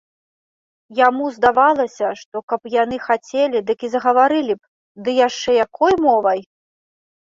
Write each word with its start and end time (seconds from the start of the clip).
Яму 0.99 1.27
здавалася, 1.35 2.07
што 2.23 2.43
каб 2.53 2.61
яны 2.77 2.97
хацелі, 3.07 3.63
дык 3.71 3.79
і 3.91 3.93
загаварылі 3.95 4.53
б, 4.59 4.63
ды 5.07 5.21
яшчэ 5.27 5.49
якой 5.65 5.93
мовай! 6.13 6.39